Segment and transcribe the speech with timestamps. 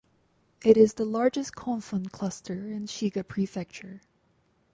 [0.63, 4.01] It is the largest "kofun" cluster in Shiga Prefecture.